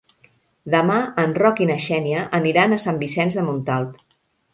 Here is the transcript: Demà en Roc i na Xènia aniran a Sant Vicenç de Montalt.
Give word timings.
Demà 0.75 0.95
en 1.23 1.35
Roc 1.39 1.61
i 1.65 1.67
na 1.71 1.75
Xènia 1.83 2.23
aniran 2.39 2.73
a 2.73 2.79
Sant 2.87 2.97
Vicenç 3.05 3.37
de 3.41 3.45
Montalt. 3.51 4.01